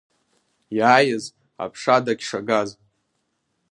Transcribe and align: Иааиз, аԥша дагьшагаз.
Иааиз, 0.77 1.23
аԥша 1.63 1.95
дагьшагаз. 2.05 2.69